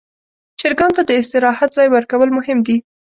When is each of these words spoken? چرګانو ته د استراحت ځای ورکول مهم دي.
چرګانو 0.59 0.95
ته 0.97 1.01
د 1.05 1.11
استراحت 1.21 1.69
ځای 1.77 1.87
ورکول 1.91 2.29
مهم 2.37 2.59
دي. 2.67 2.77